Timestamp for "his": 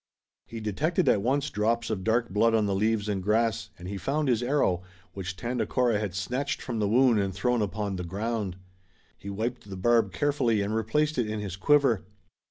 4.29-4.41, 11.39-11.55